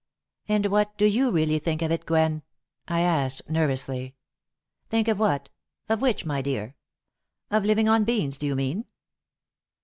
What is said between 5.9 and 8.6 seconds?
which, my dear? Of living on beans, do you